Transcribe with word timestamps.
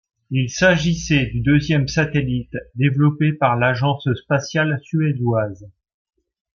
Il 0.31 0.49
s'agissait 0.49 1.27
du 1.27 1.41
deuxième 1.41 1.87
satellite 1.87 2.57
développé 2.73 3.33
par 3.33 3.55
l'Agence 3.55 4.11
spatiale 4.15 4.79
suédoise. 4.81 5.69